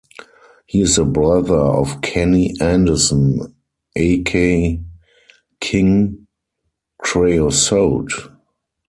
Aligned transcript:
He 0.65 0.81
is 0.81 0.95
the 0.95 1.05
brother 1.05 1.53
of 1.53 2.01
Kenny 2.01 2.55
Anderson, 2.59 3.53
aka 3.95 4.81
King 5.59 6.25
Creosote. 6.97 8.11